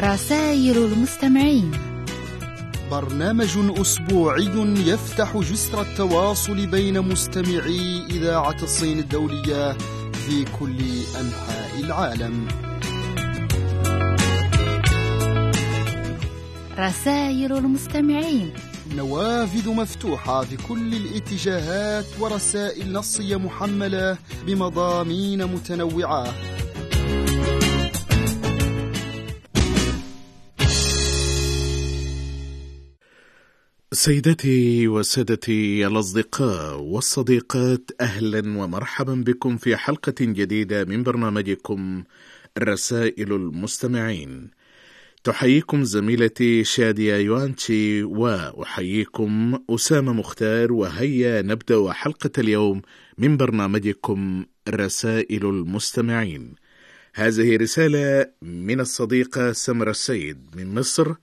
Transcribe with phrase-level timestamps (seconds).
[0.00, 1.70] رسائل المستمعين.
[2.90, 4.50] برنامج أسبوعي
[4.86, 9.72] يفتح جسر التواصل بين مستمعي إذاعة الصين الدولية
[10.12, 10.78] في كل
[11.20, 12.48] أنحاء العالم.
[16.78, 18.52] رسائل المستمعين.
[18.96, 26.34] نوافذ مفتوحة في كل الاتجاهات ورسائل نصية محملة بمضامين متنوعة.
[34.00, 42.04] سيدتي وسادتي الأصدقاء والصديقات أهلا ومرحبا بكم في حلقة جديدة من برنامجكم
[42.58, 44.50] رسائل المستمعين.
[45.24, 52.82] تحييكم زميلتي شادية يوانشي وأحييكم أسامة مختار وهيا نبدأ حلقة اليوم
[53.18, 56.54] من برنامجكم رسائل المستمعين.
[57.14, 61.14] هذه رسالة من الصديقة سمرة السيد من مصر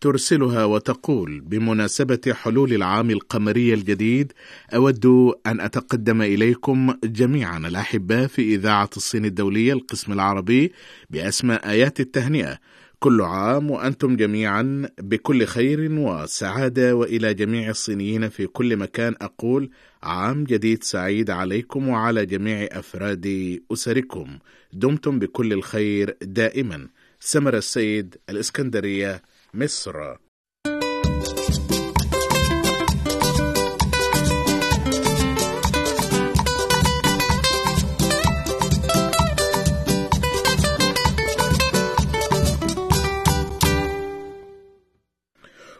[0.00, 4.32] ترسلها وتقول بمناسبة حلول العام القمري الجديد
[4.74, 5.06] أود
[5.46, 10.72] أن أتقدم إليكم جميعا الأحباء في إذاعة الصين الدولية القسم العربي
[11.10, 12.58] بأسماء آيات التهنئة.
[12.98, 19.14] كل عام وأنتم جميعا بكل خير وسعادة وإلى جميع الصينيين في كل مكان.
[19.20, 19.70] أقول
[20.02, 24.38] عام جديد سعيد عليكم وعلى جميع أفراد أسركم.
[24.72, 26.88] دمتم بكل الخير دائما.
[27.20, 29.22] سمر السيد الإسكندرية
[29.54, 30.16] مصر.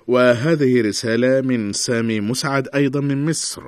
[0.06, 3.62] وهذه رسالة من سامي مسعد أيضا من مصر.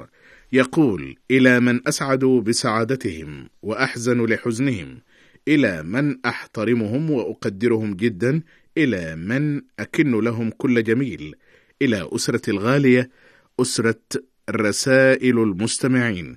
[0.53, 5.00] يقول إلى من أسعد بسعادتهم وأحزن لحزنهم
[5.48, 8.42] إلى من أحترمهم وأقدرهم جدا
[8.78, 11.34] إلى من أكن لهم كل جميل
[11.83, 13.11] إلى أسرة الغالية
[13.61, 14.01] أسرة
[14.51, 16.36] رسائل المستمعين.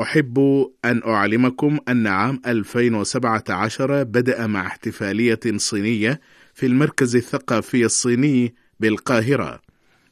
[0.00, 6.20] أحب أن أعلمكم أن عام 2017 بدأ مع احتفالية صينية
[6.54, 9.60] في المركز الثقافي الصيني بالقاهرة.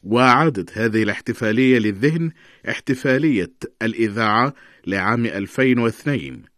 [0.03, 2.31] وعادت هذه الاحتفالية للذهن
[2.69, 4.55] احتفالية الإذاعة
[4.87, 6.56] لعام 2002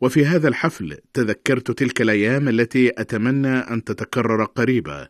[0.00, 5.08] وفي هذا الحفل تذكرت تلك الأيام التي أتمنى أن تتكرر قريبا.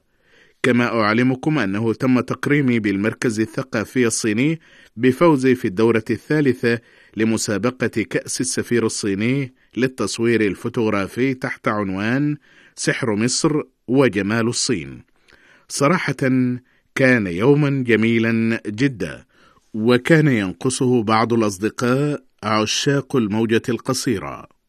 [0.62, 4.60] كما أعلمكم أنه تم تقريمي بالمركز الثقافي الصيني
[4.96, 6.78] بفوزي في الدورة الثالثة
[7.16, 12.36] لمسابقة كأس السفير الصيني للتصوير الفوتوغرافي تحت عنوان
[12.76, 15.02] سحر مصر وجمال الصين.
[15.68, 16.16] صراحة
[16.94, 19.24] كان يوما جميلا جدا
[19.74, 24.59] وكان ينقصه بعض الأصدقاء عشاق الموجة القصيرة.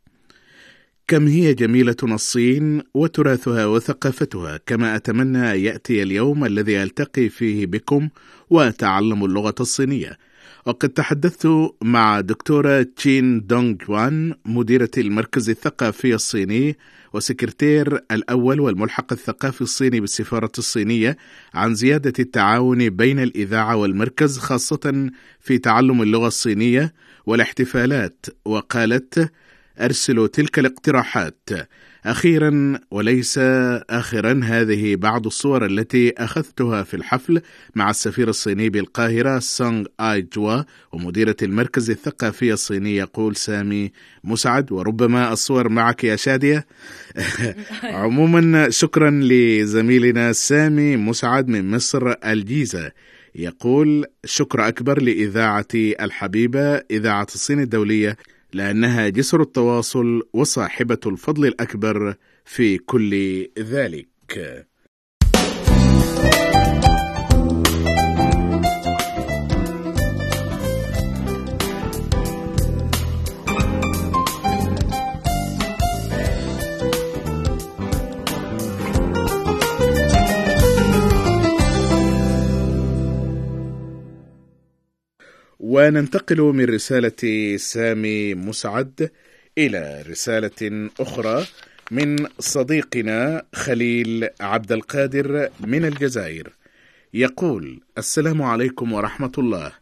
[1.07, 8.09] كم هي جميلة الصين وتراثها وثقافتها كما أتمنى يأتي اليوم الذي ألتقي فيه بكم
[8.49, 10.17] وأتعلم اللغة الصينية.
[10.65, 11.47] وقد تحدثت
[11.81, 16.77] مع دكتورة تشين دونغ جوان مديرة المركز الثقافي الصيني
[17.13, 21.17] وسكرتير الأول والملحق الثقافي الصيني بالسفارة الصينية
[21.53, 26.93] عن زيادة التعاون بين الإذاعة والمركز خاصة في تعلم اللغة الصينية
[27.25, 28.25] والاحتفالات.
[28.45, 29.31] وقالت
[29.79, 31.49] أرسلوا تلك الاقتراحات.
[32.05, 33.37] أخيرا وليس
[33.89, 37.41] آخرا هذه بعض الصور التي أخذتها في الحفل
[37.75, 40.61] مع السفير الصيني بالقاهرة سونغ آي جوا
[40.91, 43.91] ومديرة المركز الثقافي الصيني يقول سامي
[44.23, 44.71] مسعد.
[44.71, 46.65] وربما الصور معك يا شادية.
[47.83, 52.91] عموما شكرا لزميلنا سامي مسعد من مصر الجيزة.
[53.35, 58.17] يقول شكر أكبر لإذاعتي الحبيبة إذاعة الصين الدولية.
[58.53, 64.70] لأنها جسر التواصل وصاحبة الفضل الأكبر في كل ذلك.
[85.73, 89.11] وننتقل من رسالة سامي مسعد
[89.57, 91.45] إلى رسالة أخرى
[91.91, 96.53] من صديقنا خليل عبد القادر من الجزائر.
[97.13, 99.80] يقول السلام عليكم ورحمة الله.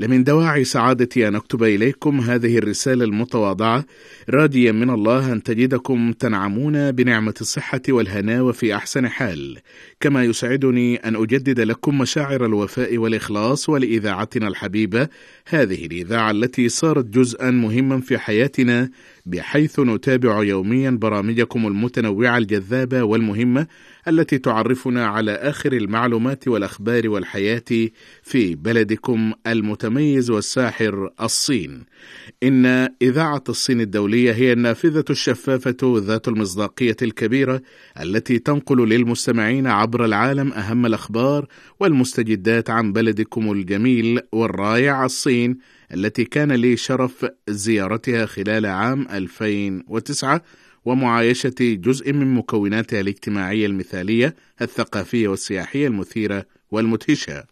[0.00, 3.84] لمن دواعي سعادتي أن أكتب إليكم هذه الرسالة المتواضعة
[4.30, 9.58] راديا من الله أن تجدكم تنعمون بنعمة الصحة والهناء وفي أحسن حال.
[10.00, 15.08] كما يسعدني أن أجدد لكم مشاعر الوفاء والإخلاص ولإذاعتنا الحبيبة
[15.48, 18.90] هذه الإذاعة التي صارت جزءا مهما في حياتنا
[19.26, 23.66] بحيث نتابع يوميا برامجكم المتنوعة الجذابة والمهمة
[24.08, 27.88] التي تعرفنا على آخر المعلومات والأخبار والحياة
[28.22, 31.84] في بلدكم المتميز والساحر الصين.
[32.42, 32.66] إن
[33.02, 37.62] إذاعة الصين الدولية هي النافذة الشفافة ذات المصداقية الكبيرة
[38.00, 41.46] التي تنقل للمستمعين عبر العالم أهم الأخبار
[41.80, 45.58] والمستجدات عن بلدكم الجميل والرائع الصين
[45.94, 50.42] التي كان لي شرف زيارتها خلال عام 2009
[50.84, 57.44] ومعايشة جزء من مكوناتها الاجتماعية المثالية الثقافية والسياحية المثيرة والمدهشة.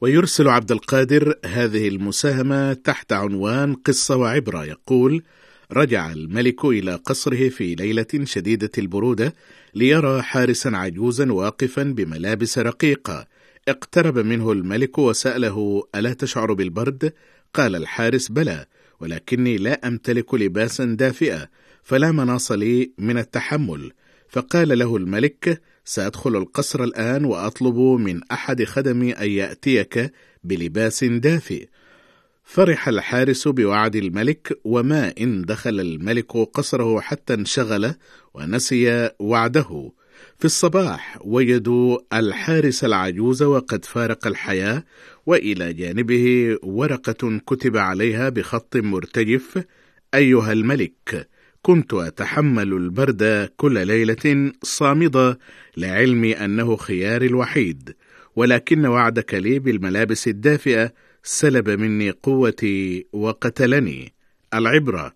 [0.00, 5.22] ويرسل عبد القادر هذه المساهمة تحت عنوان قصة وعبرة يقول:
[5.72, 9.34] رجع الملك إلى قصره في ليلة شديدة البرودة
[9.74, 13.26] ليرى حارسا عجوزا واقفا بملابس رقيقة.
[13.68, 17.12] اقترب منه الملك وسأله: ألا تشعر بالبرد؟
[17.54, 18.66] قال الحارس: بلى،
[19.00, 21.48] ولكني لا أمتلك لباسا دافئة،
[21.86, 23.92] فلا مناص لي من التحمل.
[24.28, 30.12] فقال له الملك: سأدخل القصر الآن وأطلب من أحد خدمي أن يأتيك
[30.44, 31.68] بلباس دافئ.
[32.44, 37.94] فرح الحارس بوعد الملك وما إن دخل الملك قصره حتى انشغل
[38.34, 39.92] ونسي وعده.
[40.38, 44.84] في الصباح وجدوا الحارس العجوز وقد فارق الحياة
[45.26, 49.64] وإلى جانبه ورقة كتب عليها بخط مرتجف
[50.14, 51.28] أيها الملك
[51.66, 55.38] كنت أتحمل البرد كل ليلة صامدة
[55.76, 57.96] لعلمي أنه خياري الوحيد
[58.36, 60.92] ولكن وعدك لي بالملابس الدافئة
[61.22, 64.12] سلب مني قوتي وقتلني.
[64.54, 65.12] العبرة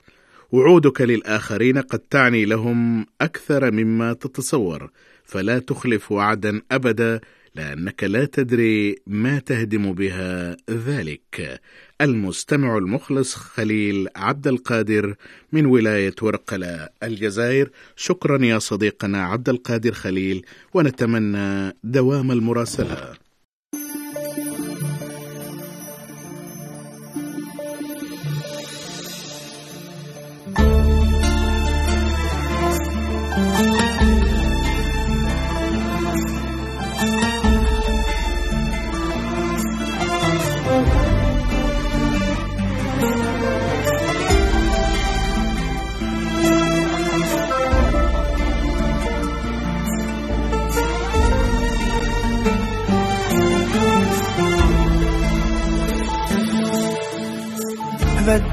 [0.53, 4.91] وعودك للآخرين قد تعني لهم أكثر مما تتصور
[5.25, 7.21] فلا تخلف وعدا أبدا
[7.55, 11.61] لأنك لا تدري ما تهدم بها ذلك.
[12.01, 15.15] المستمع المخلص خليل عبد القادر
[15.53, 17.71] من ولاية ورقلة الجزائر.
[17.97, 23.30] شكرا يا صديقنا عبد القادر خليل ونتمنى دوام المراسلة.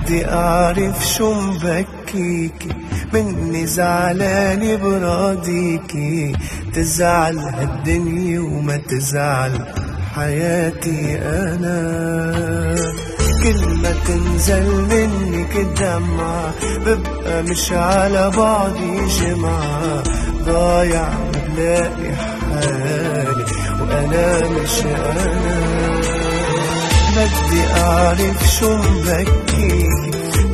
[0.08, 2.70] بدي أعرف شو مبكيكي
[3.14, 6.34] مني زعلانة براضيكي
[6.74, 9.52] تزعل هالدنيا وما تزعل
[10.16, 12.76] حياتي أنا.
[13.44, 16.54] كل ما تنزل منك الدمعة
[16.86, 20.04] ببقى مش على بعضي جمعة.
[20.46, 21.10] ضايع
[21.56, 23.46] بلاقي حالي
[23.82, 25.67] وأنا مش أنا.
[27.18, 29.88] بدي أعرف شو مبكيكي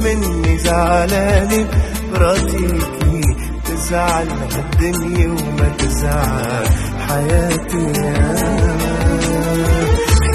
[0.01, 1.67] مني زعلانة
[2.13, 6.67] براضيكي تزعل هالدنيا وما تزعل
[7.09, 7.93] حياتي.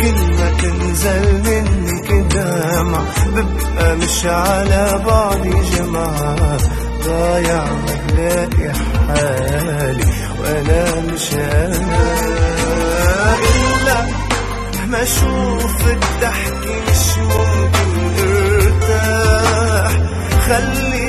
[0.01, 3.01] كل ما تنزل منك دمع
[3.35, 6.57] ببقى مش على بعضي جمعة
[7.05, 7.65] ضايع
[8.09, 8.73] بلاقي
[9.09, 10.05] حالي
[10.41, 11.88] وأنا مش أنا
[14.99, 18.15] ما أشوف الضحك مش ممكن
[18.55, 19.93] ارتاح
[20.49, 21.08] خلي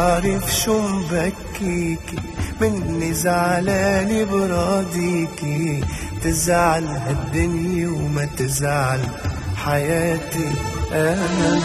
[0.00, 2.16] أعرف شو مبكيكي
[2.60, 5.80] مني زعلانة براضيكي
[6.22, 9.00] تزعل هالدنيا وما تزعل
[9.56, 10.52] حياتي
[10.92, 11.60] أنا.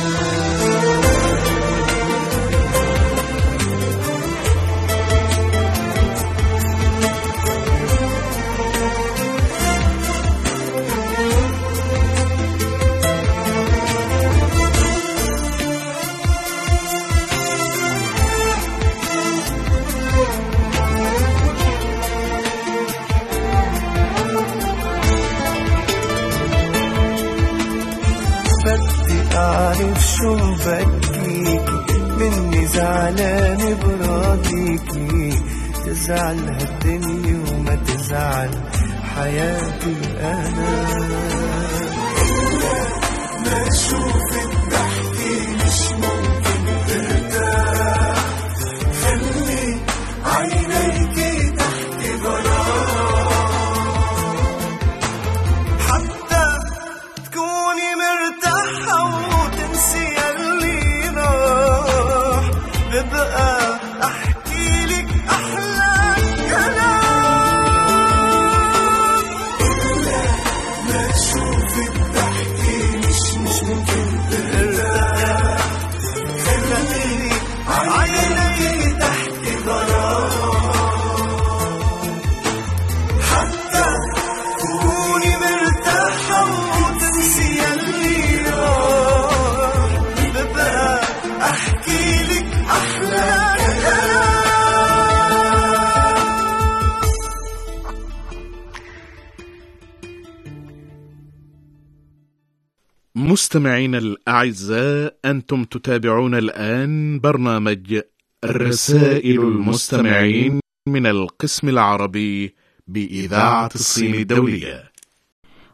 [103.25, 108.01] مستمعينا الأعزاء أنتم تتابعون الآن برنامج
[108.46, 112.55] رسائل المستمعين من القسم العربي
[112.88, 114.91] بإذاعة الصين الدولية.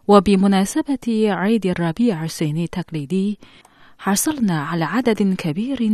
[0.08, 3.40] وبمناسبة عيد الربيع الصيني التقليدي
[3.98, 5.90] حصلنا على عدد كبير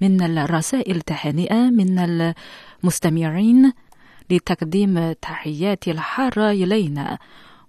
[0.00, 3.72] من الرسائل التهانئة من المستمعين
[4.30, 7.18] لتقديم تحيات الحارة إلينا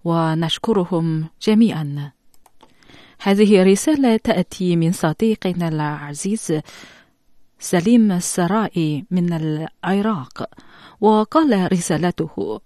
[0.03, 2.16] ونشكرهم جميعا.
[3.21, 6.62] هذه رسالة تأتي من صديقنا العزيز
[7.59, 10.50] سليم السرائي من العراق
[11.01, 12.62] وقال رسالته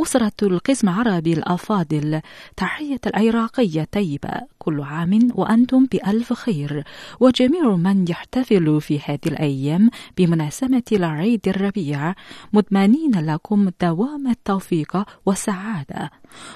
[0.00, 2.20] أسرة القسم العربي الأفاضل.
[2.56, 4.30] تحية العراقية طيبة.
[4.58, 6.84] كل عام وأنتم بألف خير.
[7.20, 12.14] وجميع من يحتفل في هذه الأيام بمناسبة العيد الربيع.
[12.52, 16.10] متمنين لكم دوام التوفيق والسعادة.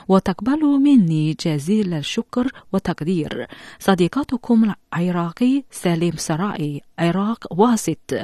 [0.09, 3.47] وتقبلوا مني جزيل الشكر وتقدير
[3.79, 8.15] صديقتكم العراقي سليم سرائي عراق واسط.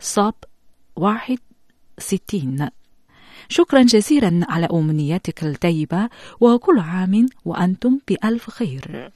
[0.00, 0.34] صاب
[0.96, 1.38] واحد
[1.98, 2.68] ستين.
[3.48, 6.08] شكرا جزيلا على أمنيتك الطيبة
[6.40, 9.10] وكل عام وأنتم بألف خير.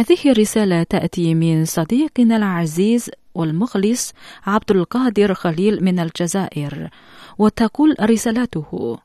[0.00, 4.12] هذه الرسالة تأتي من صديقنا العزيز والمخلص
[4.46, 6.90] عبد القادر خليل من الجزائر
[7.38, 8.98] وتقول رسالته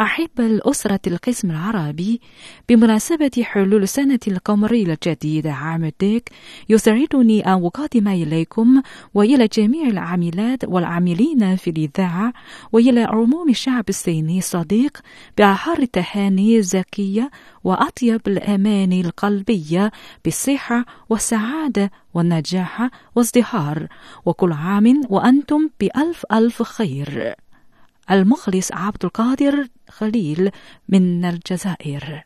[0.00, 2.20] أحب الأسرة القسم العربي
[2.68, 6.30] بمناسبة حلول سنة القمرية الجديدة عام الديك
[6.68, 8.82] يسعدني أن أقدم إليكم
[9.14, 12.32] وإلى جميع العاملات والعاملين في الإذاعة
[12.72, 14.98] وإلى عموم الشعب الصيني الصديق
[15.38, 17.30] بأحر التهاني الزكية
[17.64, 19.92] وأطيب الأماني القلبية
[20.24, 23.86] بالصحة والسعادة والنجاح والازدهار
[24.24, 27.34] وكل عام وأنتم بألف ألف خير.
[28.10, 30.50] المخلص عبد القادر خليل
[30.88, 32.24] من الجزائر.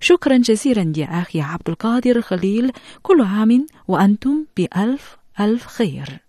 [0.00, 2.72] شكرا جزيلا يا أخي عبد القادر خليل.
[3.02, 6.25] كل عام وأنتم بألف ألف خير.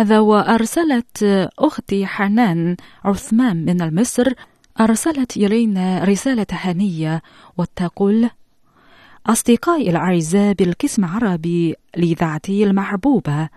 [0.00, 1.24] هذا وأرسلت
[1.58, 4.32] أختي حنان عثمان من مصر
[4.80, 7.22] أرسلت إلينا رسالة هنية
[7.58, 8.30] وتقول
[9.26, 13.48] أصدقائي الأعزاء بالقسم العربي لإذاعتي المحبوبة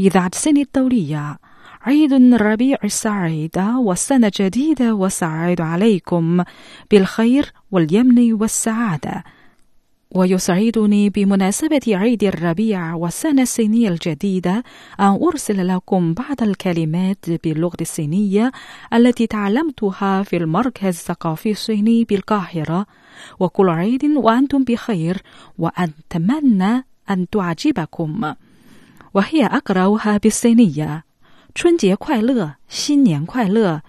[0.00, 1.38] إذاعة سن الدولية
[1.82, 6.44] عيد الربيع السعيد والسنة جديدة وسعيد عليكم
[6.90, 9.24] بالخير واليمن والسعادة.
[10.11, 14.63] ويسعدني بمناسبة عيد الربيع والسنة الصينية الجديدة
[14.99, 18.51] أن أرسل لكم بعض الكلمات باللغة الصينية
[18.93, 22.85] التي تعلمتها في المركز الثقافي الصيني بالقاهرة
[23.39, 25.21] وكل عيد وأنتم بخير
[25.57, 28.33] وأتمنى أن تعجبكم
[29.13, 31.03] وهي أقرأها بالصينية
[31.57, 33.81] 春节快乐，新年快乐，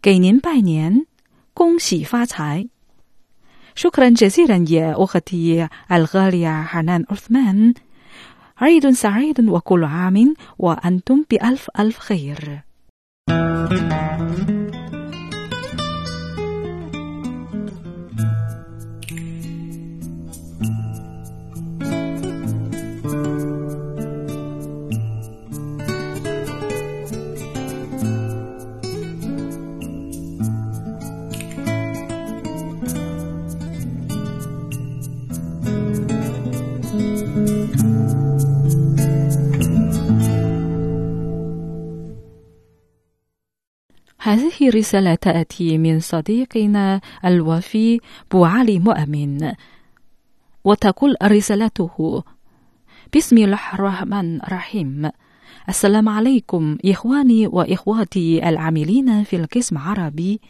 [0.00, 1.04] 给您拜年，
[1.52, 2.68] 恭喜发财。
[3.75, 7.73] شكرا جزيلا يا أختي الغالية حنان عثمان.
[8.57, 12.70] عيد سعيد وكل عام وأنتم بألف ألف خير.
[44.69, 47.99] رسالة تأتي من صديقنا الوفي
[48.31, 49.53] بوعلي مؤمن
[50.63, 52.23] وتقول رسالته
[53.15, 55.09] بسم الله الرحمن الرحيم.
[55.71, 60.41] السلام عليكم إخواني وإخواتي العاملين في القسم العربي.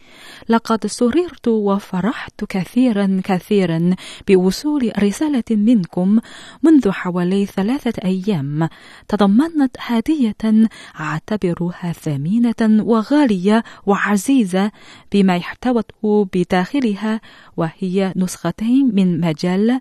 [0.50, 3.96] لقد سررت وفرحت كثيرا كثيرا
[4.28, 6.20] بوصول رسالة منكم
[6.64, 8.70] منذ حوالي ثلاثة أيام.
[9.08, 14.72] تضمنت هدية أعتبرها ثمينة وغالية وعزيزة
[15.12, 17.22] بما احتوته بداخلها
[17.58, 19.80] وهي نسختين من مجال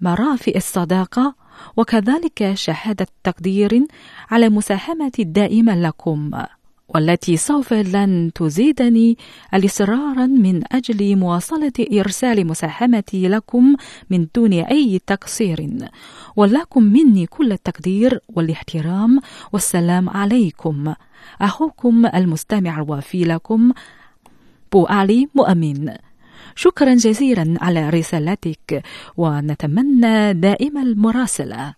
[0.00, 3.86] مرافئ الصداقة وكذلك شهادة تقدير
[4.30, 6.30] على مساهمتي الدائمة لكم
[6.88, 9.18] والتي سوف لن تزيدني
[9.54, 13.76] الإصرارا من أجل مواصلة إرسال مساهمتي لكم
[14.10, 15.68] من دون أي تقصير.
[16.36, 19.20] ولكم مني كل التقدير والاحترام
[19.52, 20.94] والسلام عليكم.
[21.40, 23.72] أخوكم المستمع الوفي لكم
[24.72, 25.94] بو علي مؤمن.
[26.58, 28.82] شكرا جزيلا على رسالتك
[29.16, 31.74] ونتمنى دائما المراسلة.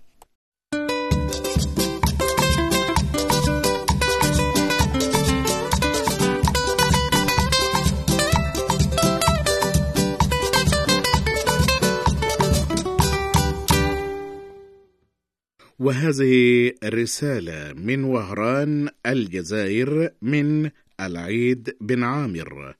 [15.78, 22.74] وهذه رسالة من وهران الجزائر من العيد بن عامر.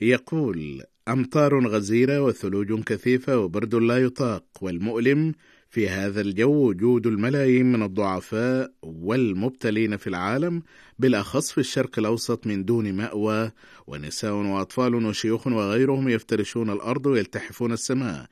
[0.00, 5.32] يقول أمطار غزيرة وثلوج كثيفة وبرد لا يطاق والمؤلم
[5.70, 10.62] في هذا الجو وجود الملايين من الضعفاء والمبتلين في العالم
[10.98, 13.50] بالأخص في الشرق الأوسط من دون مأوى
[13.86, 18.26] ونساء وأطفال وشيوخ وغيرهم يفترشون الأرض ويلتحفون السماء.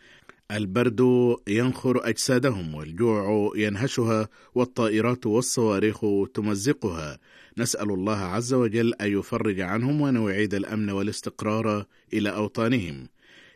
[0.51, 1.01] البرد
[1.49, 6.01] ينخر أجسادهم والجوع ينهشها والطائرات والصواريخ
[6.35, 7.19] تمزقها.
[7.59, 13.09] نسأل الله عز وجل أن يفرج عنهم وأن يعيد الأمن والاستقرار إلى أوطانهم.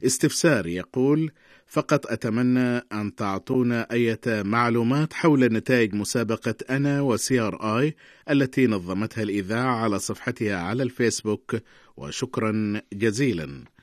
[0.04, 1.30] استفسار يقول
[1.66, 7.96] فقط أتمنى أن تعطونا أية معلومات حول نتائج مسابقة أنا وسي ار آي
[8.30, 11.56] التي نظمتها الإذاعة على صفحتها على الفيسبوك.
[11.96, 13.73] وشكرا جزيلا.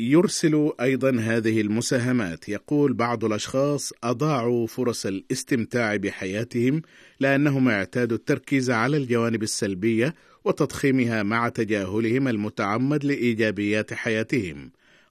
[0.00, 2.48] يرسل أيضا هذه المساهمات.
[2.48, 6.82] يقول بعض الأشخاص أضاعوا فرص الاستمتاع بحياتهم
[7.20, 14.70] لأنهم اعتادوا التركيز على الجوانب السلبية وتضخيمها مع تجاهلهم المتعمد لإيجابيات حياتهم.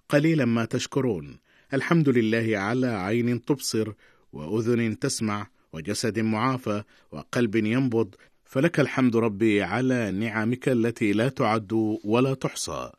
[0.09, 1.37] قليلا ما تشكرون.
[1.73, 3.91] الحمد لله على عين تبصر
[4.33, 8.15] وأذن تسمع وجسد معافى وقلب ينبض.
[8.45, 12.91] فلك الحمد ربي على نعمك التي لا تعد ولا تحصى.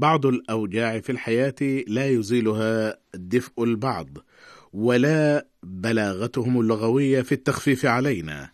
[0.00, 4.08] بعض الأوجاع في الحياة لا يزيلها دفء البعض
[4.72, 8.50] ولا بلاغتهم اللغوية في التخفيف علينا.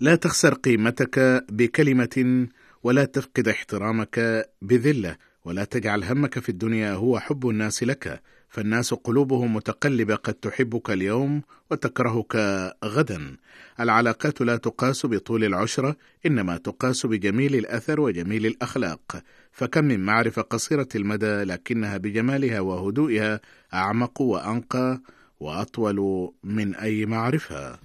[0.00, 2.46] لا تخسر قيمتك بكلمة
[2.82, 8.22] ولا تفقد احترامك بذلة ولا تجعل همك في الدنيا هو حب الناس لك.
[8.54, 12.36] فالناس قلوبهم متقلبة قد تحبك اليوم وتكرهك
[12.84, 13.36] غدا.
[13.80, 19.22] العلاقات لا تقاس بطول العشرة إنما تقاس بجميل الأثر وجميل الأخلاق.
[19.52, 23.40] فكم من معرفة قصيرة المدى لكنها بجمالها وهدوئها
[23.74, 25.00] أعمق وأنقى
[25.40, 27.78] وأطول من أي معرفة.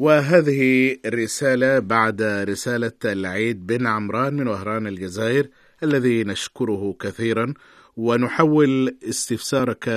[0.00, 5.48] وهذه رسالة بعد رسالة العيد بن عمران من وهران الجزائر
[5.82, 7.54] الذي نشكره كثيرا
[7.96, 9.88] ونحول استفسارك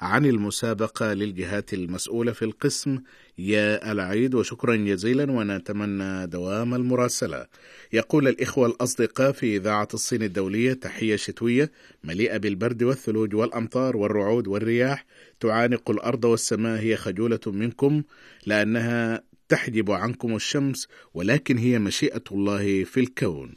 [0.00, 2.98] عن المسابقة للجهات المسؤولة في القسم.
[3.38, 7.46] يا العيد وشكرا جزيلا ونتمنى دوام المراسلة.
[7.92, 11.70] يقول الإخوة الأصدقاء في إذاعة الصين الدولية تحية شتوية
[12.04, 15.06] مليئة بالبرد والثلوج والأمطار والرعود والرياح
[15.40, 18.02] تعانق الأرض والسماء هي خجولة منكم
[18.46, 23.54] لأنها تحجب عنكم الشمس ولكن هي مشيئة الله في الكون.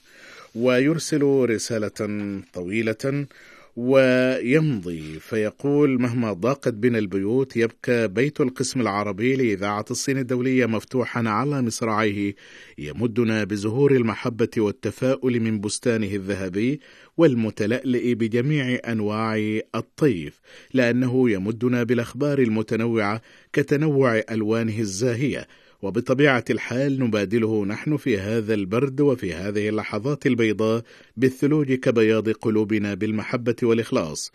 [0.56, 3.26] ويرسل رسالة طويلة
[3.76, 11.62] ويمضي فيقول مهما ضاقت بنا البيوت يبقى بيت القسم العربي لإذاعة الصين الدولية مفتوحا على
[11.62, 12.36] مصراعيه.
[12.78, 16.80] يمدنا بزهور المحبة والتفاؤل من بستانه الذهبي
[17.18, 20.42] والمتلألئ بجميع أنواع الطيف
[20.74, 23.22] لأنه يمدنا بالأخبار المتنوعة
[23.54, 25.48] كتنوع ألوانه الزاهية.
[25.82, 30.84] وبطبيعة الحال نبادله نحن في هذا البرد وفي هذه اللحظات البيضاء
[31.18, 34.32] بالثلوج كبياض قلوبنا بالمحبة والإخلاص.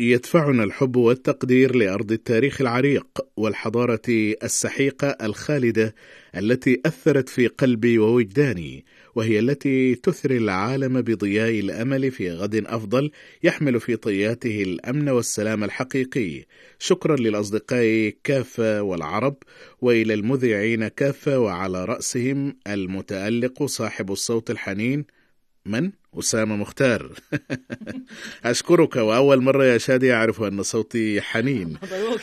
[0.00, 3.06] يدفعنا الحب والتقدير لأرض التاريخ العريق
[3.36, 4.02] والحضارة
[4.42, 5.94] السحيقة الخالدة
[6.36, 8.84] التي أثرت في قلبي ووجداني.
[9.16, 13.10] وهي التي تثري العالم بضياء الأمل في غد أفضل
[13.42, 16.44] يحمل في طياته الأمن والسلام الحقيقي.
[16.78, 19.36] شكرا للأصدقاء كافة والعرب
[19.80, 25.04] وإلى المذيعين كافة وعلى رأسهم المتألق صاحب الصوت الحنين
[25.66, 27.12] من؟ أسامة مختار.
[28.44, 31.78] أشكرك وأول مرة يا شادي أعرف أن صوتي حنين.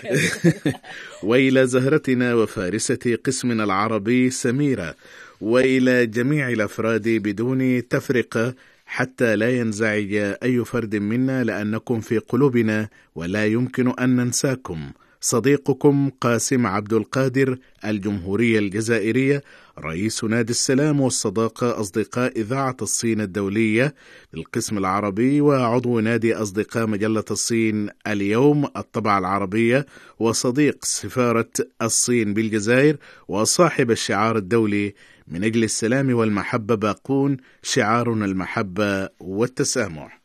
[1.24, 4.96] وإلى زهرتنا وفارسة قسمنا العربي سميرة.
[5.44, 8.54] وإلى جميع الأفراد بدون تفرقة
[8.86, 14.92] حتى لا ينزعج أي فرد منا لأنكم في قلوبنا ولا يمكن أن ننساكم.
[15.22, 19.44] صديقكم قاسم عبد القادر الجمهورية الجزائرية
[19.80, 23.96] رئيس نادي السلام والصداقة أصدقاء إذاعة الصين الدولية
[24.34, 28.66] بالقسم العربي وعضو نادي أصدقاء مجلة الصين اليوم.
[28.78, 29.86] الطبعة العربية
[30.20, 31.50] وصديق سفارة
[31.82, 34.94] الصين بالجزائر وصاحب الشعار الدولي
[35.28, 40.22] من أجل السلام والمحبة باقون شعارنا المحبة والتسامح.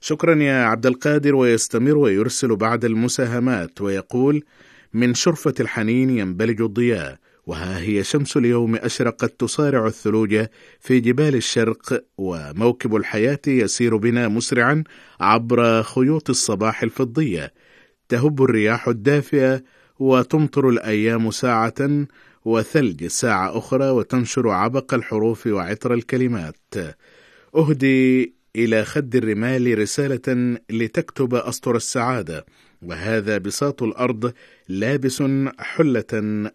[0.00, 4.44] شكرا يا عبد القادر ويستمر ويرسل بعد المساهمات ويقول
[4.92, 10.46] من شرفة الحنين ينبلج الضياء وها هي شمس اليوم أشرقت تصارع الثلوج
[10.80, 14.84] في جبال الشرق وموكب الحياة يسير بنا مسرعا
[15.20, 17.52] عبر خيوط الصباح الفضية.
[18.08, 19.62] تهب الرياح الدافئة
[19.98, 22.06] وتمطر الأيام ساعة
[22.44, 26.56] وثلج ساعة أخرى وتنشر عبق الحروف وعطر الكلمات.
[27.56, 32.46] أهدي إلى خد الرمال رسالة لتكتب أسطر السعادة.
[32.86, 34.32] وهذا بساط الأرض
[34.68, 35.22] لابس
[35.58, 36.04] حلة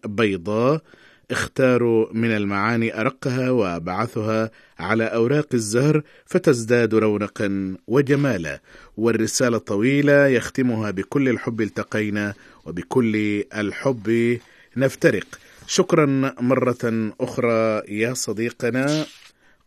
[0.04, 0.82] بيضاء
[1.30, 8.60] اختاروا من المعاني أرقها وأبعثها على أوراق الزهر فتزداد رونقا وجمالا
[8.96, 14.38] والرسالة طويلة يختمها بكل الحب التقينا وبكل الحب
[14.76, 15.26] نفترق.
[15.66, 19.06] شكرا مرة أخرى يا صديقنا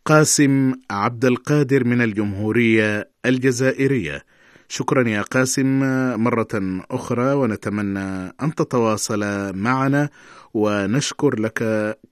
[0.06, 4.23] قاسم عبد القادر من الجمهورية الجزائرية.
[4.67, 5.80] شكرا يا قاسم.
[6.23, 10.10] مرة أخرى ونتمنى أن تتواصل معنا
[10.54, 11.63] ونشكر لك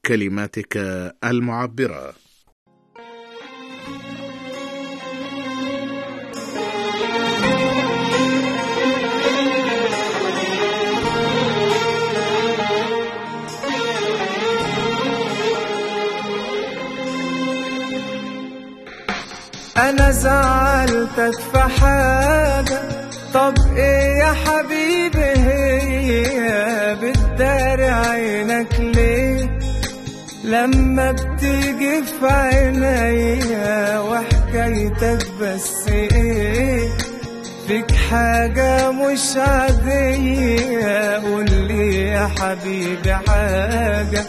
[0.06, 0.78] كلماتك
[1.24, 2.21] المعبرة.
[19.90, 22.82] أنا زعلتك في حاجة.
[23.34, 29.60] طب إيه يا حبيبي هي بتداري عينك ليه؟
[30.44, 36.88] لما بتيجي في عينيا وحكايتك بس إيه؟
[37.68, 41.18] فيك حاجة مش عادية.
[41.20, 44.24] قولي يا حبيبي حاجة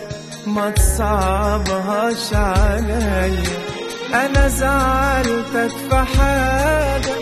[0.46, 3.61] ما تصعبهاش عليا.
[4.14, 7.14] أنا زعلتك في حاجة.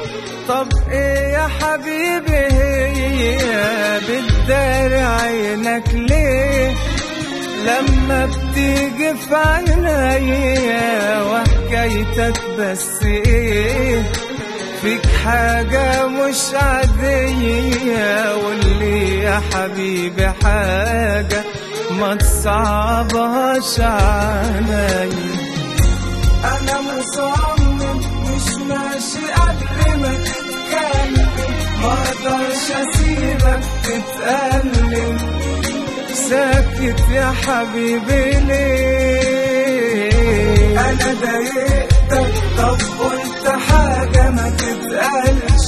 [0.48, 6.74] طب إيه يا حبيبي هي بتداري عينك ليه؟
[7.66, 14.03] لما بتيجي في عينيا وحكايتك بس إيه؟
[14.83, 18.24] فيك حاجة مش عادية.
[18.33, 21.44] قولي يا حبيبي حاجة
[22.00, 25.39] ما تصعبهاش عليا.
[26.44, 31.29] أنا مصمم مش ماشي قبل ما تتكلم
[31.83, 35.16] ما أقدرش اسيبك تتألم
[36.14, 38.24] ساكت يا حبيبي
[39.40, 40.11] ليه
[40.81, 45.66] أنا ضايقتك طب قلت حاجة ما تتقالش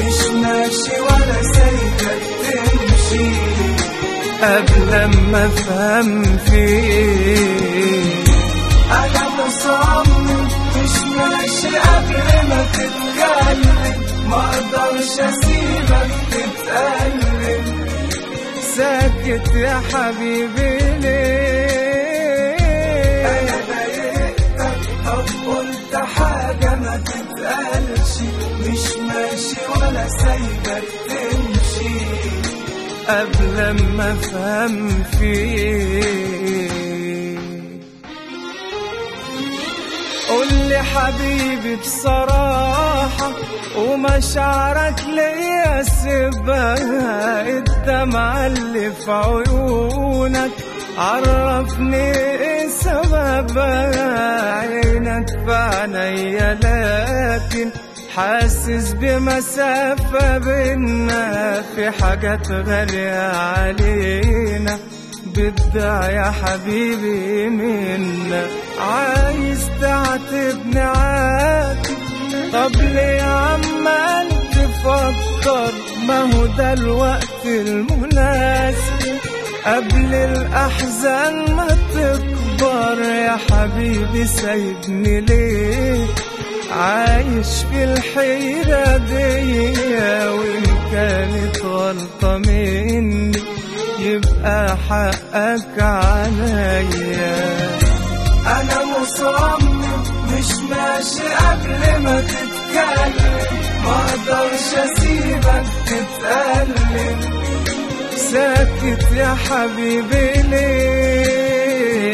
[0.00, 3.28] مش ماشي ولا سايبك تمشي
[4.42, 4.90] قبل
[5.30, 8.31] ما افهم فيك
[8.92, 10.44] أنا مصمم
[10.76, 13.96] مش ماشي قبل ما تتكلم
[14.30, 17.66] ما أقدرش اسيبك تتألم
[18.76, 22.56] ساكت يا حبيبي ليه
[23.26, 28.12] أنا ضايقتك طب قلت حاجة ما تتقالش
[28.60, 32.00] مش ماشي ولا سايبك تمشي
[33.08, 33.56] قبل
[33.96, 34.74] ما أفهم
[35.18, 36.41] فيك
[40.32, 43.30] قول لي حبيبي بصراحة
[43.78, 50.50] ومشاعرك ليا سيبها الدمعة اللي في عيونك
[50.98, 55.28] عرفني إيه سببها عينك.
[55.46, 57.70] في لكن
[58.16, 64.78] حاسس بمسافة بينا في حاجات غالية علينا.
[65.36, 68.46] بدع يا حبيبي منا.
[68.80, 71.96] عايز تعاتبني عاتب
[72.52, 75.72] طب ليه عمال تفكر؟
[76.08, 79.12] ما هو ده الوقت المناسب.
[79.66, 86.06] قبل الأحزان ما تكبر يا حبيبي سايبني ليه؟
[86.78, 89.52] عايش في الحيرة دي
[90.28, 93.41] وإن كانت غلطة مني.
[94.06, 97.36] يبقى حقك عليا
[98.46, 103.38] أنا مصمم مش ماشي قبل ما تتكلم.
[103.84, 107.18] ما أقدرش أسيبك تتألم.
[108.16, 110.26] ساكت يا حبيبي
[111.42, 112.12] ليه؟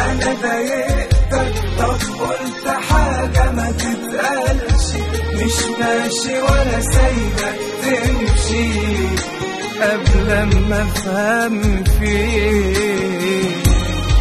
[0.00, 4.86] أنا ضايقتك طب قلت حاجة ما تتقالش.
[5.34, 8.68] مش ماشي ولا سايبك تمشي.
[9.80, 13.66] قبل ما أفهم فيك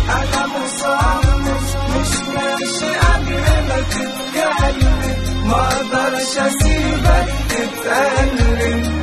[0.10, 1.54] أنا مصمم
[1.96, 3.34] مش ماشي قبل
[3.68, 9.00] ما تتكلم ما أقدرش اسيبك تتألم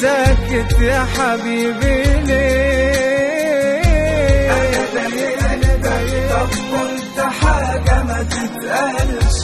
[0.00, 2.96] ساكت يا حبيبي ليه؟
[4.52, 9.38] أنا ضايقتك طب قلت حاجة ما تتقالش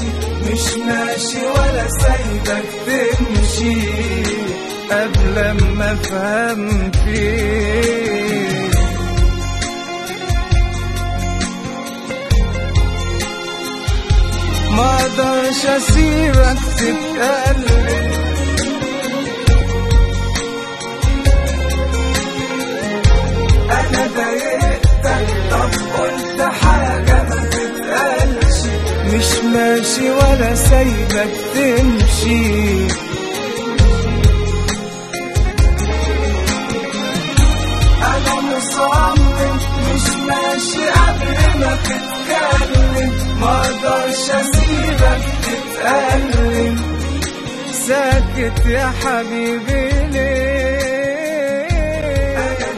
[0.50, 3.76] مش ماشي ولا سايبك تمشي
[4.92, 8.72] قبل ما أفهم فيك.
[14.70, 18.12] ما أقدرش اسيبك تتقلب.
[23.70, 28.58] أنا ضايقتك طب قلت حاجة ما تتقالش
[29.14, 32.86] مش ماشي ولا سايبك تمشي.
[48.52, 51.62] ساكت يا حبيبي ليه؟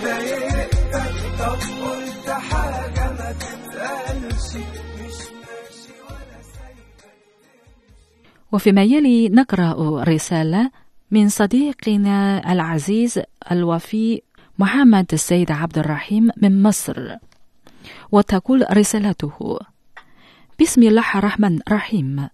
[0.05, 7.15] ضايقتك طب قلت حاجة ما تتقالش مش ماشي ولا سايبك
[8.53, 10.71] وفيما يلي نقرأ رسالة
[11.11, 13.21] من صديقنا العزيز
[13.53, 14.23] الوفي
[14.59, 17.17] محمد السيد عبد الرحيم من مصر.
[18.13, 19.59] وتقول رسالته
[20.61, 22.29] بسم الله الرحمن الرحيم.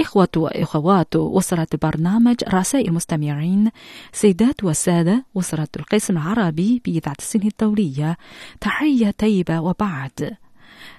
[0.00, 3.70] إخوة وإخوات أسرة برنامج رسائل المستمعين
[4.12, 8.16] سيدات وسادة أسرة القسم العربي بإذاعة السنة الدولية
[8.60, 10.36] تحية طيبة وبعد.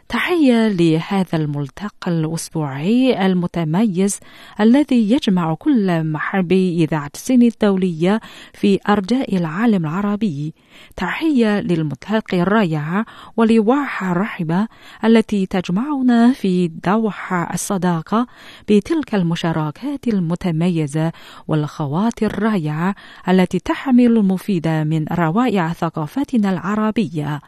[0.10, 4.20] تحية لهذا الملتقى الأسبوعي المتميز
[4.60, 8.20] الذي يجمع كل محبي إذاعة السن الدولية
[8.54, 10.54] في أرجاء العالم العربي.
[10.98, 13.06] تحية للملتقى الرائع
[13.38, 14.68] ولواحة الرحبة
[15.04, 18.28] التي تجمعنا في دوحة الصداقة
[18.70, 21.12] بتلك المشاركات المتميزة
[21.48, 22.96] والخواطر الرائعة
[23.30, 27.42] التي تحمل المفيد من روائع ثقافتنا العربية.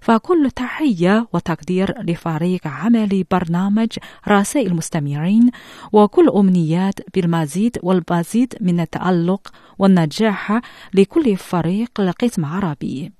[0.00, 3.88] فكل تحية وتقدير لفريق عمل برنامج
[4.28, 5.50] رسائل المستمعين
[5.92, 10.60] وكل أمنيات بالمزيد والمزيد من التألق والنجاح
[10.94, 13.12] لكل فريق لقسم عربي.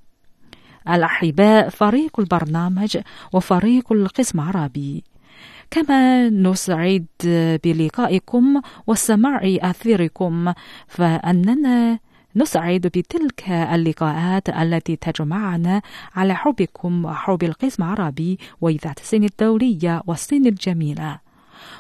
[0.89, 2.99] الأحباء فريق البرنامج
[3.33, 5.05] وفريق القسم عربي.
[5.71, 7.07] كما نسعد
[7.65, 10.53] بلقائكم وسماع أثيركم
[10.87, 11.99] فأننا
[12.37, 15.83] نسعد بتلك اللقاءات التي تجمعنا
[16.15, 21.19] على حبكم وحب القسم العربي وإذاعة السن الدولية والسن الجميلة.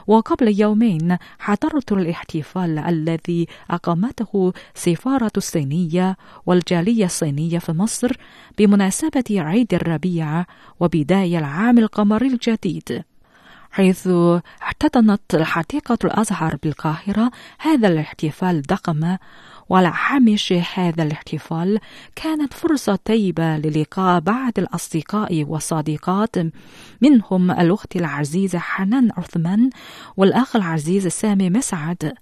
[0.06, 6.16] وقبل يومين حضرت الاحتفال الذي أقامته سفارة الصينية
[6.46, 8.12] والجالية الصينية في مصر
[8.58, 10.44] بمناسبة عيد الربيع
[10.80, 13.04] وبداية العام القمري الجديد.
[13.70, 14.08] حيث
[14.62, 19.16] احتضنت حديقة الأزهر بالقاهرة هذا الاحتفال ضخم
[19.68, 21.78] وعلى هامش هذا الاحتفال.
[22.16, 26.36] كانت فرصة طيبة للقاء بعض الأصدقاء والصديقات
[27.00, 29.70] منهم الأخت العزيزة حنان عثمان
[30.16, 32.14] والأخ العزيز سامي مسعد.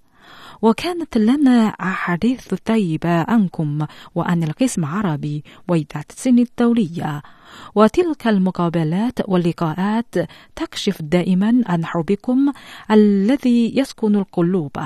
[0.61, 7.21] وكانت لنا أحاديث طيبة عنكم وعن القسم العربي وإذاعة السن الدولية.
[7.75, 10.15] وتلك المقابلات واللقاءات
[10.55, 12.51] تكشف دائما عن حبكم
[12.91, 14.77] الذي يسكن القلوب.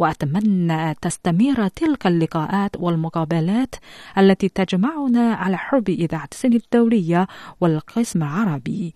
[0.00, 3.74] وأتمنى تستمر تلك اللقاءات والمقابلات
[4.18, 7.26] التي تجمعنا على حب إذاعة السن الدولية
[7.60, 8.94] والقسم العربي.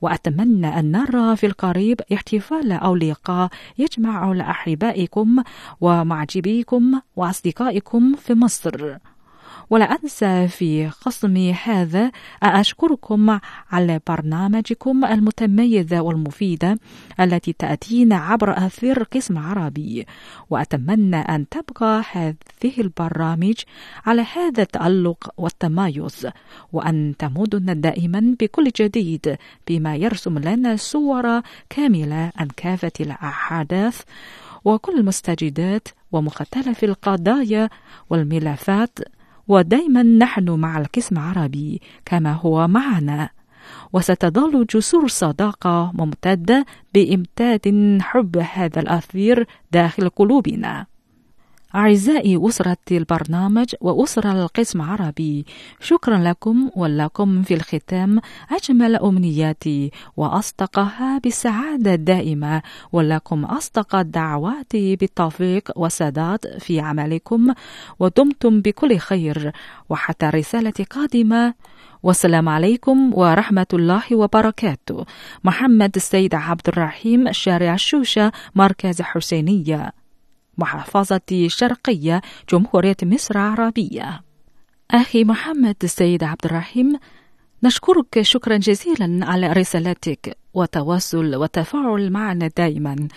[0.00, 5.42] وأتمنى أن نرى في القريب احتفال أو لقاء يجمع أحبائكم
[5.80, 8.96] ومعجبيكم وأصدقائكم في مصر.
[9.70, 12.10] ولا أنسى في خصمي هذا.
[12.42, 13.38] أشكركم
[13.72, 16.78] على برنامجكم المتميز والمفيدة
[17.20, 20.06] التي تأتينا عبر أثير قسم عربي.
[20.50, 23.54] وأتمنى أن تبقى هذه البرامج
[24.06, 26.28] على هذا التألق والتمايز
[26.72, 29.36] وأن تمدنا دائما بكل جديد
[29.68, 34.02] بما يرسم لنا صور كاملة عن كافة الأحداث
[34.64, 37.68] وكل المستجدات ومختلف القضايا
[38.10, 38.98] والملفات
[39.48, 43.30] ودائما نحن مع القسم العربي كما هو معنا.
[43.92, 50.86] وستظل جسور الصداقة ممتدة بإمتاد حب هذا الأثير داخل قلوبنا.
[51.74, 55.46] أعزائي أسرة البرنامج وأسرة القسم العربي
[55.80, 66.58] شكرا لكم ولكم في الختام أجمل أمنياتي وأصدقها بالسعادة الدائمة ولكم أصدق دعواتي بالتوفيق والسداد
[66.58, 67.54] في عملكم
[67.98, 69.52] ودمتم بكل خير
[69.88, 71.54] وحتى رسالة قادمة.
[72.02, 75.04] والسلام عليكم ورحمة الله وبركاته.
[75.44, 80.03] محمد السيد عبد الرحيم شارع الشوشة مركز حسينية.
[80.58, 82.20] محافظة شرقية
[82.52, 84.20] جمهورية مصر العربية.
[84.90, 86.98] أخي محمد السيد عبد الرحيم
[87.64, 93.08] نشكرك شكرا جزيلا على رسالتك وتواصل وتفاعل معنا دائما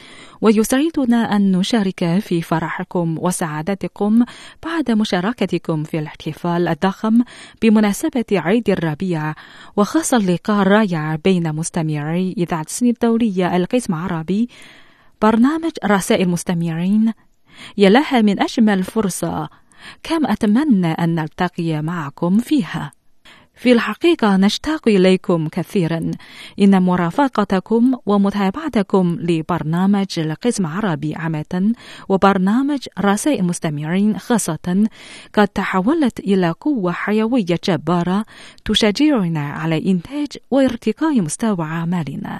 [0.41, 4.23] ويسعدنا أن نشارك في فرحكم وسعادتكم
[4.63, 7.21] بعد مشاركتكم في الاحتفال الضخم
[7.61, 9.33] بمناسبة عيد الربيع
[9.77, 14.49] وخاصة اللقاء الرائع بين مستمعي إذاعة السن الدولية القسم العربي
[15.21, 17.13] برنامج رسائل مستمعين
[17.77, 19.49] يا لها من أجمل فرصة
[20.03, 22.91] كم أتمنى أن نلتقي معكم فيها.
[23.55, 26.11] في الحقيقة نشتاق إليكم كثيرا.
[26.61, 31.73] إن مرافقتكم ومتابعتكم لبرنامج القسم العربي عامة
[32.09, 34.87] وبرنامج رسائل مستمعين خاصة
[35.33, 38.25] قد تحولت إلى قوة حيوية جبارة
[38.65, 42.39] تشجعنا على إنتاج وارتقاء مستوى أعمالنا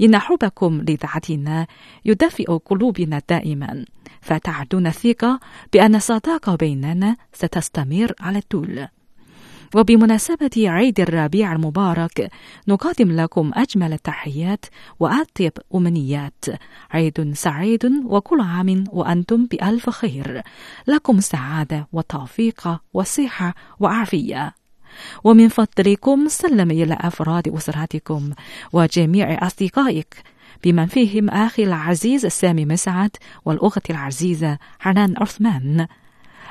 [0.00, 1.66] إن حبكم لذاتنا
[2.04, 3.84] يدفئ قلوبنا دائما.
[4.28, 5.40] فتعدون الثقة
[5.72, 8.88] بأن الصداقة بيننا ستستمر على طول
[9.74, 12.30] وبمناسبة عيد الربيع المبارك
[12.68, 14.64] نقدم لكم أجمل التحيات
[15.00, 16.44] وأطيب أمنيات.
[16.90, 20.42] عيد سعيد وكل عام وأنتم بألف خير.
[20.86, 24.54] لكم سعادة وتوفيق وصحة وعافية.
[25.24, 28.30] ومن فضلكم سلم إلى أفراد أسرتكم
[28.72, 30.37] وجميع أصدقائك.
[30.64, 33.10] بمن فيهم أخي العزيز سامي مسعد
[33.44, 35.86] والأخت العزيزة حنان عثمان.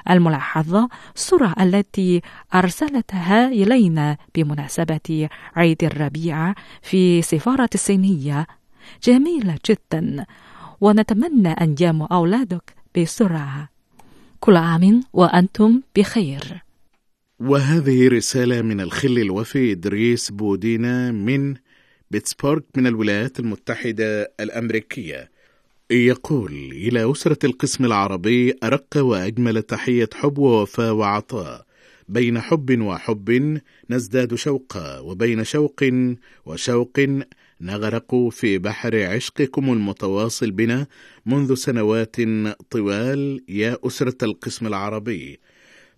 [0.09, 2.21] الملاحظة الصورة التي
[2.55, 8.47] أرسلتها إلينا بمناسبة عيد الربيع في سفارة الصينية.
[9.03, 10.25] جميلة جدا.
[10.81, 13.69] ونتمنى أن ينمو أولادك بسرعة.
[14.39, 16.63] كل عام وأنتم بخير.
[17.39, 21.55] وهذه رسالة من الخل الوفي إدريس بودينا من
[22.11, 25.31] بيتسبورغ من الولايات المتحدة الأمريكية.
[25.91, 31.65] يقول إلى أسرة القسم العربي أرق وأجمل تحية حب ووفاء وعطاء.
[32.09, 35.83] بين حب وحب نزداد شوقا وبين شوق
[36.45, 36.99] وشوق
[37.61, 40.87] نغرق في بحر عشقكم المتواصل بنا
[41.25, 42.15] منذ سنوات
[42.71, 43.43] طوال.
[43.49, 45.39] يا أسرة القسم العربي.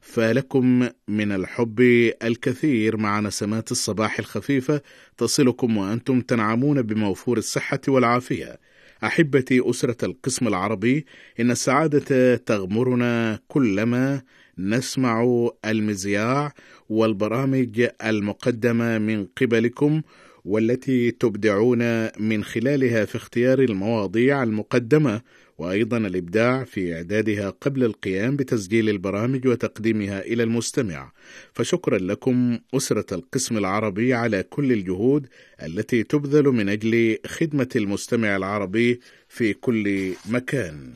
[0.10, 1.80] فلكم من الحب
[2.24, 4.82] الكثير مع نسمات الصباح الخفيفة
[5.18, 8.60] تصلكم وأنتم تنعمون بموفور الصحة والعافية.
[9.04, 11.06] أحبتي أسرة القسم العربي
[11.40, 14.22] إن السعادة تغمرنا كلما
[14.58, 16.54] نسمع المذياع
[16.90, 20.02] والبرامج المقدمة من قبلكم
[20.46, 25.22] والتي تبدعون من خلالها في اختيار المواضيع المقدمة.
[25.60, 31.12] وأيضا الإبداع في إعدادها قبل القيام بتسجيل البرامج وتقديمها إلى المستمع.
[31.54, 35.28] فشكرا لكم أسرة القسم العربي على كل الجهود
[35.64, 40.94] التي تبذل من أجل خدمة المستمع العربي في كل مكان.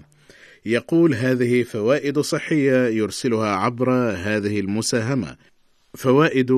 [0.66, 5.38] يقول هذه فوائد صحية يرسلها عبر هذه المساهمة.
[5.94, 6.52] فوائد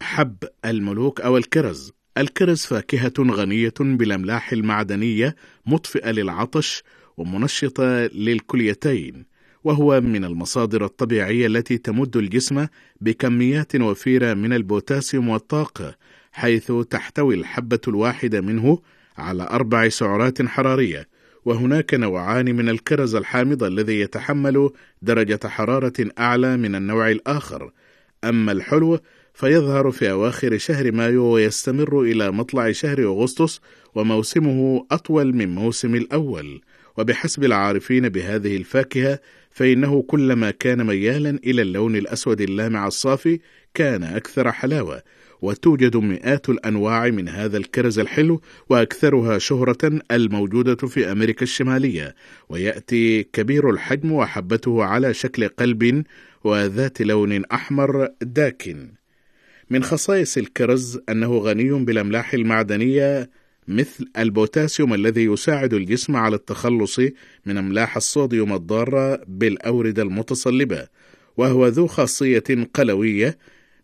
[0.00, 1.92] حب الملوك أو الكرز.
[2.18, 5.36] الكرز فاكهة غنية بالأملاح المعدنية
[5.66, 6.82] مطفئة للعطش
[7.16, 9.24] ومنشطة للكليتين
[9.64, 12.66] وهو من المصادر الطبيعية التي تمد الجسم
[13.00, 15.96] بكميات وفيرة من البوتاسيوم والطاقة
[16.32, 18.78] حيث تحتوي الحبة الواحدة منه
[19.18, 21.08] على أربع سعرات حرارية
[21.44, 24.70] وهناك نوعان من الكرز الحامض الذي يتحمل
[25.02, 27.72] درجة حرارة أعلى من النوع الآخر.
[28.24, 28.98] أما الحلو
[29.34, 33.60] فيظهر في أواخر شهر مايو ويستمر إلى مطلع شهر أغسطس
[33.94, 36.60] وموسمه أطول من موسم الأول.
[36.98, 39.18] وبحسب العارفين بهذه الفاكهة
[39.50, 43.40] فإنه كلما كان ميالا إلى اللون الأسود اللامع الصافي
[43.74, 45.02] كان أكثر حلاوة.
[45.42, 52.14] وتوجد مئات الأنواع من هذا الكرز الحلو وأكثرها شهرة الموجودة في أمريكا الشمالية.
[52.48, 56.04] ويأتي كبير الحجم وحبته على شكل قلب
[56.44, 58.88] وذات لون أحمر داكن.
[59.70, 63.30] من خصائص الكرز أنه غني بالأملاح المعدنية
[63.68, 67.00] مثل البوتاسيوم الذي يساعد الجسم على التخلص
[67.46, 70.86] من أملاح الصوديوم الضارة بالأوردة المتصلبة
[71.36, 72.44] وهو ذو خاصية
[72.74, 73.38] قلوية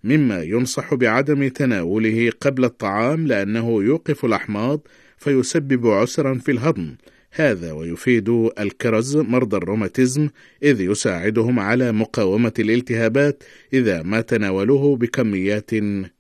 [0.04, 4.80] مما ينصح بعدم تناوله قبل الطعام لأنه يوقف الأحماض
[5.18, 6.94] فيسبب عسرا في الهضم.
[7.34, 8.28] هذا ويفيد
[8.60, 10.28] الكرز مرضى الروماتيزم
[10.62, 15.70] إذ يساعدهم على مقاومة الالتهابات إذا ما تناولوه بكميات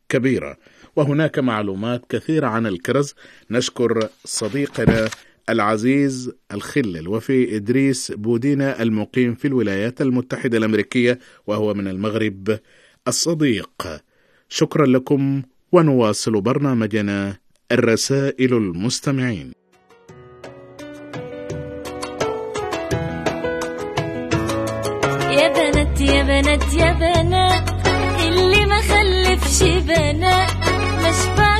[0.08, 0.56] كبيرة.
[0.96, 3.14] وهناك معلومات كثيرة عن الكرز.
[3.50, 5.08] نشكر صديقنا
[5.48, 12.58] العزيز الخل الوفي إدريس بودينا المقيم في الولايات المتحدة الأمريكية وهو من المغرب
[13.08, 14.00] الصديق.
[14.48, 17.36] شكرا لكم ونواصل برنامجنا
[17.72, 19.52] الرسائل المستمعين.
[25.30, 27.86] يا بنات يا بنات يا بنات
[28.26, 30.81] اللي ما خلفش بنات.
[31.12, 31.51] ما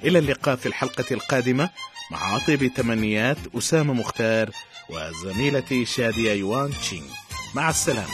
[0.03, 1.69] إلى اللقاء في الحلقة القادمة
[2.11, 4.49] مع طيب تمنيات أسامة مختار
[4.89, 7.22] وزميلتي شادية يوان تشينغ.
[7.55, 8.07] مع السلامة.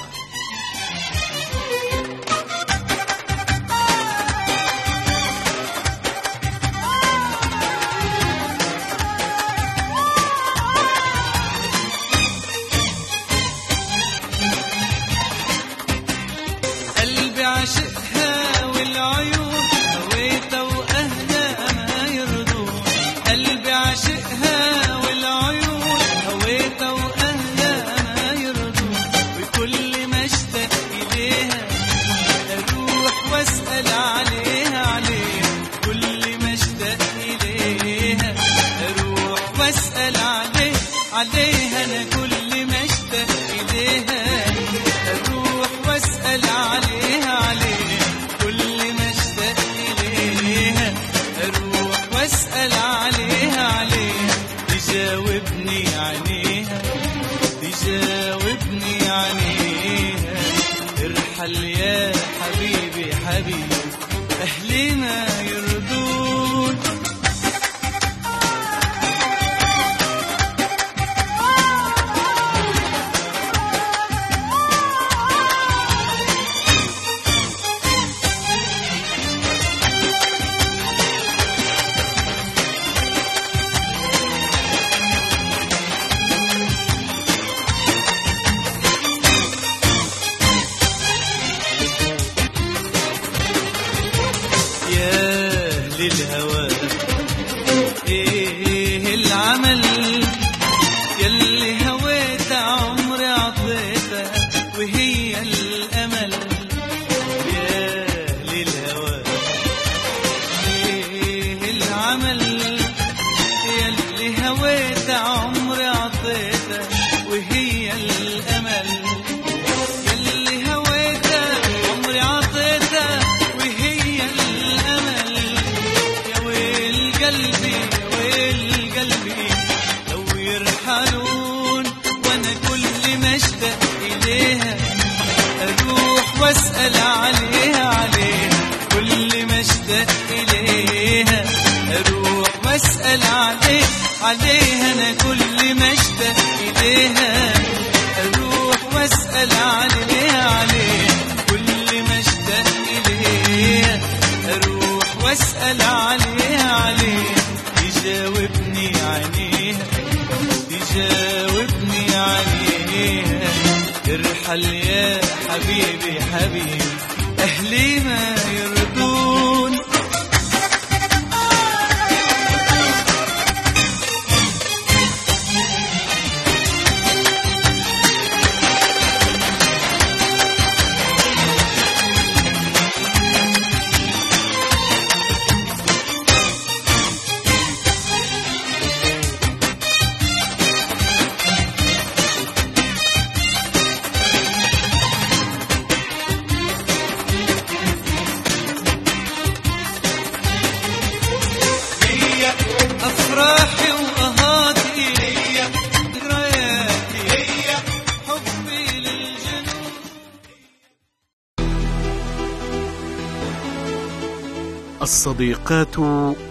[215.39, 215.99] الصديقات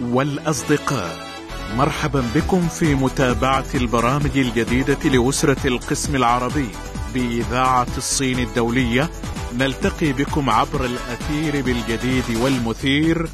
[0.00, 1.28] والأصدقاء.
[1.76, 6.68] مرحبا بكم في متابعة البرامج الجديدة لأسرة القسم العربي
[7.14, 9.10] بإذاعة الصين الدولية.
[9.58, 13.28] نلتقي بكم عبر الأثير بالجديد والمثير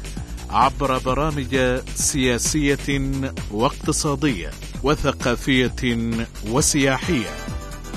[0.49, 3.11] عبر برامج سياسية
[3.51, 4.51] واقتصادية
[4.83, 6.11] وثقافية
[6.49, 7.29] وسياحية.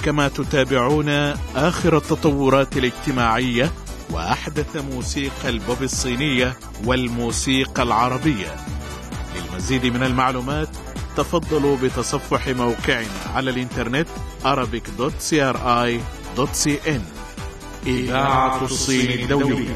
[0.04, 1.08] كما تتابعون
[1.56, 3.72] آخر التطورات الاجتماعية
[4.10, 8.56] وأحدث موسيقى البوب الصينية والموسيقى العربية.
[9.36, 10.68] للمزيد من المعلومات
[11.16, 14.08] تفضلوا بتصفح موقعنا على الإنترنت
[14.44, 17.00] arabic.cri.cn
[17.86, 19.74] إذاعة الصين الدولية.